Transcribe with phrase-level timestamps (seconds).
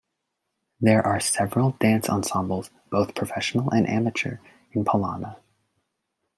[0.79, 4.39] There are several dance ensembles, both professional and amateur,
[4.71, 5.37] in Palana.